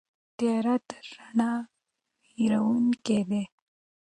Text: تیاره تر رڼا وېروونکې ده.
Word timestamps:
تیاره 0.37 0.75
تر 0.89 1.03
رڼا 1.17 1.51
وېروونکې 2.35 3.19
ده. 3.29 3.43